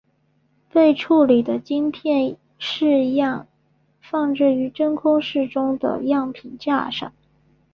[0.73, 3.45] 被处理的晶片试样
[4.01, 7.13] 放置于真空室中的样品架上。